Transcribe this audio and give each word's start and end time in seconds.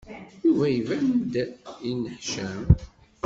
Yuba 0.43 0.65
iban-d 0.79 1.33
yenneḥcam. 1.85 2.61